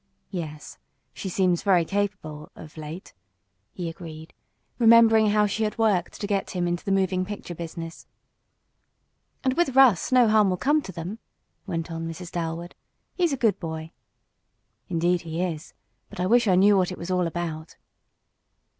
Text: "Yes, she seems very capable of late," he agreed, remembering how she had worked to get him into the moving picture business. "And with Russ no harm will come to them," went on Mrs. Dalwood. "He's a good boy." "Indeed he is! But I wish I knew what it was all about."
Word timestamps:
"Yes, 0.31 0.79
she 1.13 1.29
seems 1.29 1.61
very 1.61 1.85
capable 1.85 2.51
of 2.55 2.75
late," 2.75 3.13
he 3.71 3.87
agreed, 3.87 4.33
remembering 4.79 5.27
how 5.29 5.45
she 5.45 5.61
had 5.63 5.77
worked 5.77 6.19
to 6.19 6.25
get 6.25 6.49
him 6.49 6.67
into 6.67 6.83
the 6.83 6.91
moving 6.91 7.23
picture 7.23 7.53
business. 7.53 8.07
"And 9.43 9.53
with 9.53 9.75
Russ 9.75 10.11
no 10.11 10.27
harm 10.27 10.49
will 10.49 10.57
come 10.57 10.81
to 10.81 10.91
them," 10.91 11.19
went 11.67 11.91
on 11.91 12.07
Mrs. 12.07 12.31
Dalwood. 12.31 12.73
"He's 13.13 13.31
a 13.31 13.37
good 13.37 13.59
boy." 13.59 13.91
"Indeed 14.89 15.21
he 15.21 15.43
is! 15.43 15.75
But 16.09 16.19
I 16.19 16.25
wish 16.25 16.47
I 16.47 16.55
knew 16.55 16.75
what 16.79 16.91
it 16.91 16.97
was 16.97 17.11
all 17.11 17.27
about." 17.27 17.77